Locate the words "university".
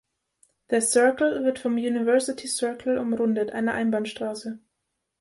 1.77-2.47